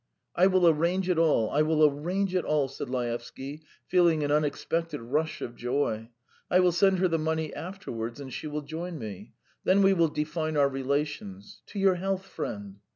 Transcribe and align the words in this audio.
"I 0.35 0.47
will 0.47 0.67
arrange 0.67 1.09
it 1.11 1.19
all, 1.19 1.51
I 1.51 1.61
will 1.61 1.85
arrange 1.87 2.33
it 2.33 2.43
all," 2.43 2.67
said 2.67 2.89
Laevsky, 2.89 3.61
feeling 3.87 4.23
an 4.23 4.31
unexpected 4.31 4.99
rush 4.99 5.43
of 5.43 5.55
joy. 5.55 6.09
"I 6.49 6.59
will 6.59 6.71
send 6.71 6.97
her 6.97 7.07
the 7.07 7.19
money 7.19 7.53
afterwards 7.53 8.19
and 8.19 8.33
she 8.33 8.47
will 8.47 8.63
join 8.63 8.97
me.... 8.97 9.33
Then 9.63 9.83
we 9.83 9.93
will 9.93 10.09
define 10.09 10.57
our 10.57 10.69
relations. 10.69 11.61
To 11.67 11.77
your 11.79 11.93
health, 11.93 12.25
friend." 12.25 12.77